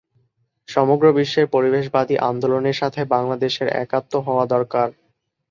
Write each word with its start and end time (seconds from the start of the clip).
সমগ্র 0.69 1.05
বিশ্বের 1.17 1.47
পরিবেশবাদী 1.47 2.15
আন্দোলনের 2.29 2.79
সাথে 2.81 3.01
বাংলাদেশের 3.13 3.67
একাত্ম 3.83 4.13
হওয়া 4.27 4.45
দরকার। 4.47 4.87